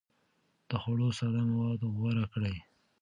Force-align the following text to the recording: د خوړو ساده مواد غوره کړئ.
د 0.69 0.71
خوړو 0.81 1.07
ساده 1.17 1.41
مواد 1.49 1.81
غوره 1.95 2.25
کړئ. 2.33 2.55